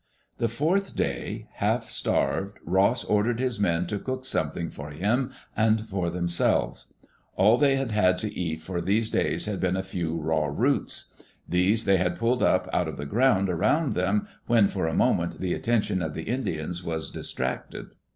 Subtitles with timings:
[0.39, 5.87] The fourth day, half starved, Ross ordered his men to cook something for him and
[5.87, 6.91] for themselves.
[7.35, 11.13] All diey had had to eat for these days had been a few raw roots.
[11.47, 15.39] These they had pulled up out of the ground around them when, for a moment,
[15.39, 17.89] the attention of the Indians was distracted.